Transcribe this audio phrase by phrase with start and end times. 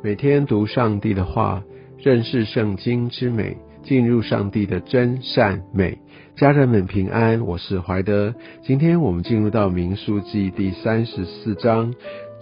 [0.00, 1.60] 每天读上帝的话，
[1.98, 5.98] 认识圣经之美，进入上帝的真善美。
[6.36, 8.32] 家人们平安，我是怀德。
[8.62, 11.92] 今天我们进入到民书记第三十四章，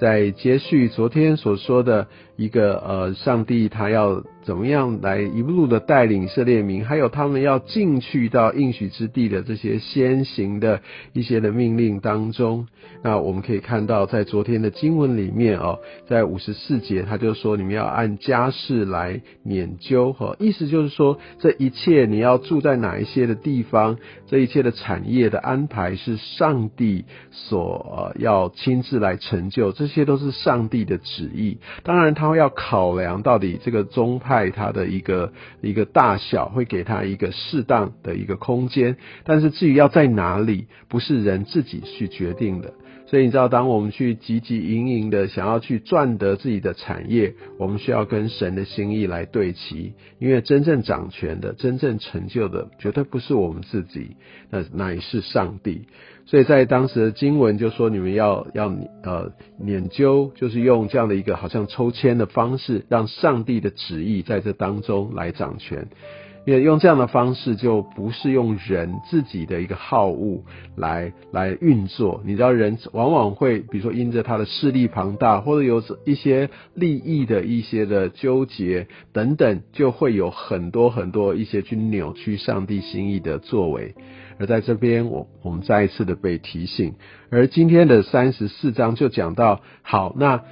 [0.00, 4.22] 在接续昨天所说的一个呃，上帝他要。
[4.44, 10.82] 怎么样来一路的带领以色列民，还有他们要进去到应许之地的这些先行的
[11.14, 12.68] 一些的命令当中，
[13.02, 23.96] 那我们可以看到，在昨天的经文里面哦，在五十四节，他就说你们要按家世来研究哈，意思就是说这一切你要住在哪一些的地方，
[24.26, 31.56] 这一切的产业的安排是上帝所要亲自来成就，这些都是上帝的旨意。
[31.82, 34.48] 当然，他然后要考量到底这个宗派。
[34.48, 42.72] 它的一个一个大小，会给他一个适当的一个空间，但是至于要在哪里，不是人自己去决定的。
[43.14, 54.16] 所以你知道，当我们去汲汲营营的想要去赚得自己的产业，我们需要跟神的心意来对齐，因为真正掌权的、真正成就的，绝对不是我们自己，
[54.50, 55.82] 那乃是上帝。
[56.26, 58.66] 所以在当时的经文就说，你们要要
[59.04, 59.30] 呃
[59.64, 65.86] 研究，就是用这样的一个好像抽签的方式，让上帝的旨意在这当中来掌权。
[66.46, 70.42] 因为用这样的方式，就不是用人自己的一个好恶
[70.76, 72.20] 来来运作。
[72.24, 83.94] 你知道，人往往会，比如说因着他的势力庞大，或者有一些利益的一些的纠结等等，就会有很多很多一些去扭曲上帝心意的作为。
[84.38, 86.94] 而在这边，我我们再一次的被提醒。
[87.30, 90.42] 而今天的三十四章就讲到，好，那。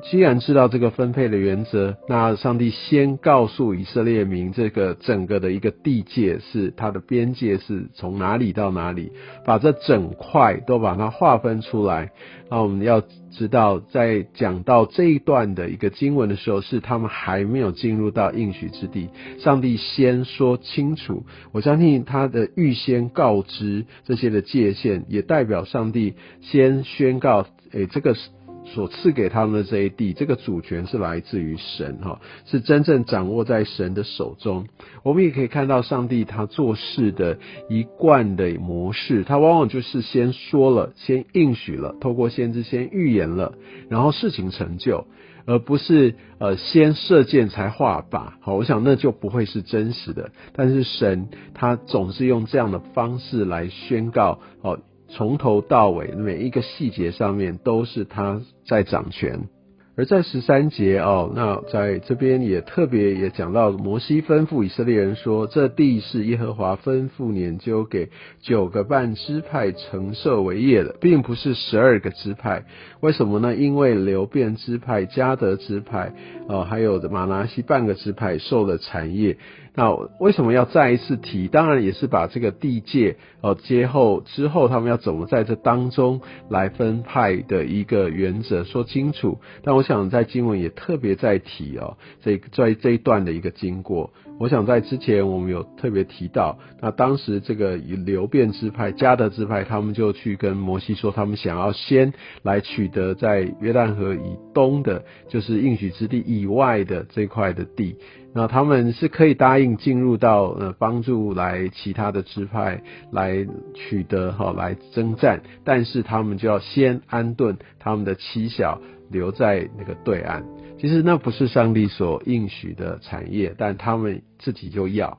[0.00, 9.10] 既然知道这个分配的原则，那上帝先告诉以色列民，这个整个的一个地界是它的边界是从哪里到哪里，
[9.44, 12.12] 把这整块都把它划分出来。
[12.50, 19.08] 那我们要知道，在讲到这一段的一个经文的时候，是他们还没有进入到应许之地，
[19.40, 21.26] 上帝先说清楚。
[21.52, 28.30] 我相信他的预先告知这些的界限，也代表上帝先宣告，诶，这个是。
[28.74, 34.66] 所赐给他们的这一地，这个主权是来自于神哈，是真正掌握在神的手中。
[35.02, 43.54] 我们也可以看到上帝他做事的一贯的模式，他往往就是先说了，先应许了，透过先知先预言了，
[43.88, 45.06] 然后事情成就，
[45.46, 48.32] 而不是呃先射箭才画靶。
[48.40, 50.30] 好，我想那就不会是真实的。
[50.52, 54.80] 但是神他总是用这样的方式来宣告哦。
[55.08, 59.48] 从头到尾，每一个细节上面都是他在掌权。
[59.96, 68.10] 而在十三节哦，那在这边也特别也讲到，摩西吩咐以色列人说：“这地是耶和华吩咐研究给
[68.40, 72.62] 九个半支派承受为业的，并不是十二个支派。
[73.00, 73.56] 为什么呢？
[73.56, 76.12] 因为流变支派、加德支派，
[76.48, 79.36] 哦，还有马拿西半个支派受了产业。
[79.74, 81.48] 那为什么要再一次提？
[81.48, 89.40] 当然也是把这个地界哦，接后之后他们要怎么在这当中来分派的一个原则说清楚。
[89.64, 89.88] 但我。
[89.88, 102.12] 想在经文也特别在提哦，这在这一段的一个经过，我想在之前我们有特别提到，那当时这个流变支派、加德支派，他们就去跟摩西说，他们想要先
[102.42, 107.96] 来取得在约旦河以东的，就是应许之地以外的这块的地，
[108.38, 113.44] 那他们是可以答应进入到呃帮助来其他的支派来
[113.74, 118.80] 取得哈来征战，但是他们就要先安顿他们的妻小。
[119.10, 120.42] 留在那个对岸，
[120.78, 125.16] 其实那不是上帝所应许的产业，但他们自己就要。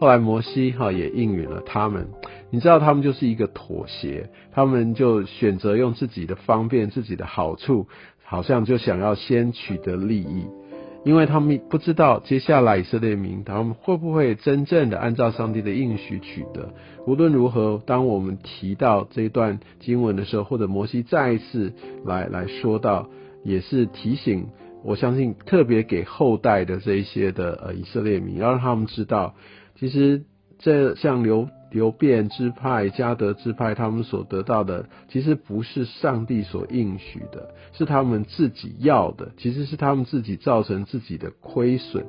[0.00, 2.08] 后来摩西哈也应允了他们，
[2.50, 7.86] 你知道他们就是一个妥协，他们就选择用自己的方便、自己的好处，
[8.24, 10.44] 好像就想要先取得利益，
[11.04, 16.74] 因为他们不知道接下来以色列民他们会不会真正的按照上帝的应许取得。
[17.06, 21.72] 无论如何，当我们提到这一段经文的时候，或者摩西再一次
[22.04, 23.08] 来来说到。
[23.44, 24.48] 也是提醒，
[24.84, 29.36] 我相信特别给后代的这一些的呃以色列民，要让他们知道，
[29.78, 30.24] 其实
[30.58, 42.06] 这像流流变之派、加德之派，他们所得到的，其实不是上帝所应许的，是他们自己要的，其实是他们自己造成自己的亏损。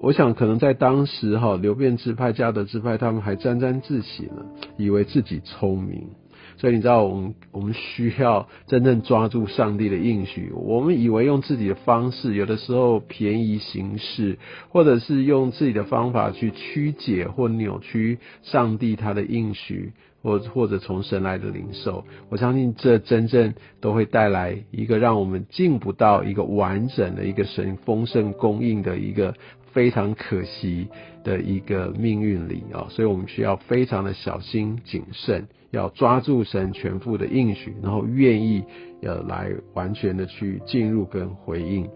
[0.00, 4.46] 我想可能在当时哈，流变之派、加德之派，他们还沾沾自喜呢，
[4.78, 6.08] 以为自己聪明。
[6.56, 10.52] 所以你知道，我们我们需要真正抓住上帝的应许。
[10.54, 14.38] 我们以为用自己的方式，有的时候便宜行事，
[14.68, 19.92] 或者是用自己的方法去曲解或扭曲上帝他的应许。
[20.24, 29.34] 或或者从神来的灵受，我相信这真正都会带来一个让我们进不到一个完整的一个神丰盛供应的一个
[29.72, 30.86] 非常可惜
[31.24, 38.62] 的一个命运里啊，所以我们需要非常的小心谨慎，要抓住神全副的应许，然后愿意
[39.02, 41.88] 呃来完全的去进入跟回应。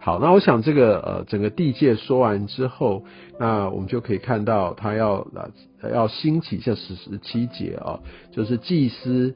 [0.00, 3.04] 好，那我想这个呃整个地界说完之后，
[3.40, 5.26] 那我们就可以看到他要
[5.82, 7.98] 呃要兴起这十十七节啊，
[8.30, 9.34] 就是祭司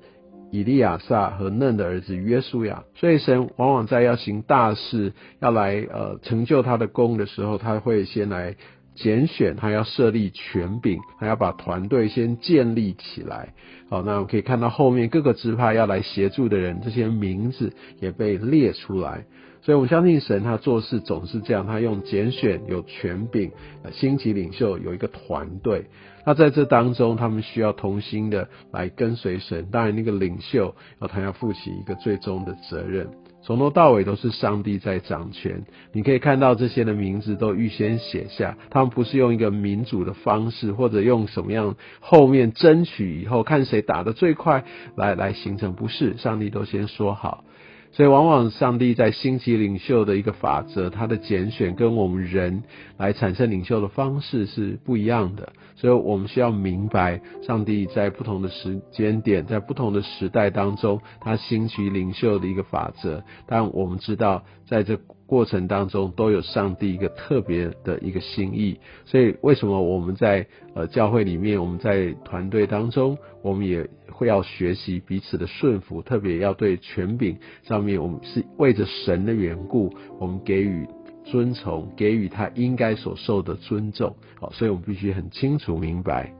[0.52, 2.84] 以利亚撒和嫩的儿子约书亚。
[2.94, 8.54] 所以神往往在要行大事、要来呃成就他的功的时候，他会先来
[8.94, 13.54] 拣选，他要设立权柄，他要把团队先建立起来。
[13.88, 19.24] 好，那我们可以看到后面各个支派要来协助的人，这些名字也被列出来。
[19.62, 23.52] 所以，我相信神他做事总是这样，他用拣选有权柄，
[23.92, 25.86] 星级领袖有一个团队。
[26.26, 29.66] 那在这当中，他们需要同心的来跟随神。
[29.70, 30.74] 当然，那个领袖
[31.08, 33.08] 他要负起一个最终的责任，
[33.42, 35.64] 从头到尾都是上帝在掌权。
[35.92, 44.64] 你可以看到这些的名字都预先写下，他们不是用一个民主的方式，或者用什么样后面争取以后看谁打得最快
[44.96, 47.44] 来来形成，不是，上帝都先说好。
[47.92, 52.62] 所以，往往上帝在兴起领袖的一个法则，他的拣选跟我们人
[52.96, 55.52] 来产生领袖的方式是不一样的。
[55.76, 63.22] 所以我们需要明白，上帝在不同的时间点，在不同的时代当中，他兴起领袖的一个法则。
[63.46, 64.98] 但我们知道，在这
[65.32, 68.78] 过程当中，都有上帝一个特别的一个心意。
[69.06, 73.88] 所以，为什么我们在呃教会里面，我们在团队当中，我们也。
[74.14, 79.90] 会要学习彼此的顺服，特别要对权柄上面，我们是为着神的缘故，
[80.20, 80.86] 我们给予
[81.24, 84.14] 尊崇，给予他应该所受的尊重。
[84.38, 86.30] 好，所以我们必须很清楚明白。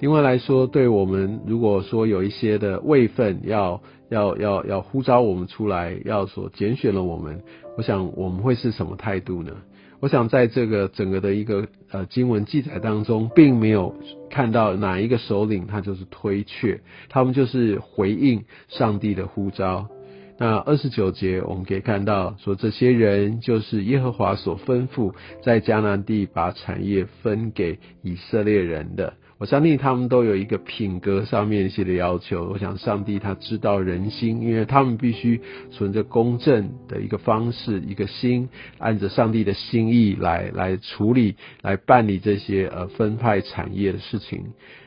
[0.00, 7.42] 另外来说，对我们如果说有一些的位分要要要要呼召我们出来，要所拣选了我们，
[7.78, 9.52] 我想我们会是什么态度呢？
[10.00, 13.94] 我想在这个整个的一个呃经文记载当中，并没有
[14.30, 19.88] 看到哪一个首领他就是推却，他们就是回应上帝的呼召。
[20.38, 25.12] 那二十九节我们可以看到说，这些人就是耶和华所吩咐
[25.42, 29.12] 在迦南地把产业分给以色列人的。
[29.40, 32.50] 我相信他们都有一个品格上面一些的要求。
[32.52, 35.40] 我想上帝他知道人心，因为他们必须
[35.70, 44.44] 存着公正的一个方式、一个心，按着上帝的心意来来处理、来办理这些呃分派产业的事情。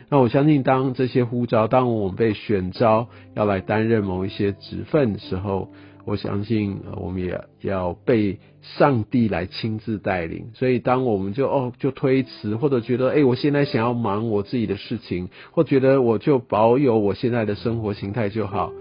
[0.09, 5.71] 那我相信，当这些呼召，当我们被选召要来担任某一些职分的时候。
[6.05, 10.51] 我相信，我们也要被上帝来亲自带领。
[10.53, 18.71] 所以，当我们就哦就推辞，或者觉得哎，我现在想要忙我自己的事情，或觉得我就保有我现在的生活形态就好，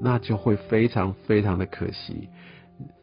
[0.00, 2.28] 那就会非常非常的可惜。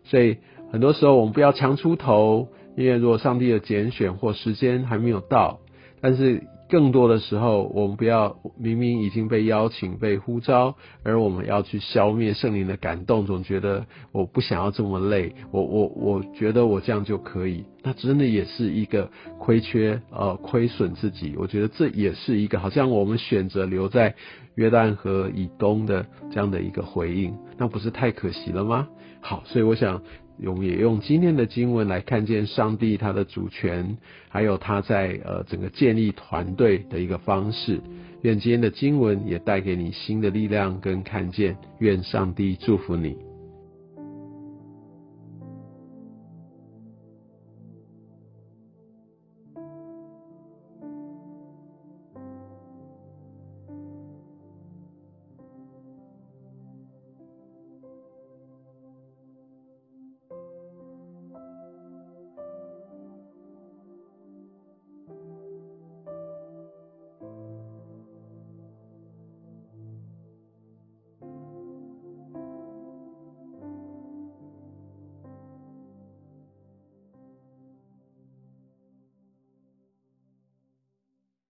[0.03, 0.37] 所以，
[0.71, 5.59] 很多时候我们不要强出头，因为如果上帝的拣选或时间还没有到，
[6.01, 6.43] 但是。
[6.69, 21.35] 更多的时候，我们不要明明已经被邀请、被呼召，而我们要去消灭圣灵的感动，总觉得我不想要这么累，我我我觉得我这样就可以，那真的也是一个亏缺呃亏损自己。
[21.37, 24.13] 我觉得这也是一个好像我们选择留在
[24.59, 28.87] 约旦河以东的这样的一个回应，那不是太可惜了吗？
[29.21, 30.01] 好，所以我想。
[30.41, 33.97] 用也用今天的经文来看见上帝他的主权，
[34.29, 37.81] 还有他在呃整个建立团队的一个方式。
[38.21, 41.57] 愿今天的经文也带给你新的力量跟看见。
[41.79, 43.28] 愿上帝祝福你。